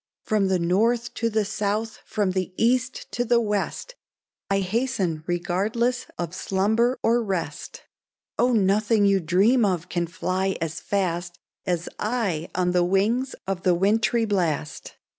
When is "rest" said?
7.21-7.83